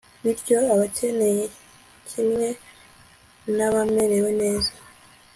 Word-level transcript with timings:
Bityo 0.23 0.57
abakene 0.73 1.29
kimwe 2.09 2.47
nabamerewe 3.55 4.29
neza 4.41 4.73